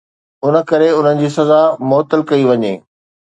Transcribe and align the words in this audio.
ان 0.45 0.55
ڪري 0.69 0.87
انهن 1.01 1.19
جي 1.25 1.29
سزا 1.35 1.59
معطل 1.91 2.25
ڪئي 2.33 2.43
وڃي. 2.49 2.73